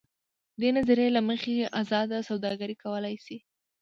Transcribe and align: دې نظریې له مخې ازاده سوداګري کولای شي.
دې 0.61 0.69
نظریې 0.77 1.09
له 1.15 1.21
مخې 1.29 1.71
ازاده 1.81 2.17
سوداګري 2.29 2.75
کولای 2.83 3.15
شي. 3.25 3.37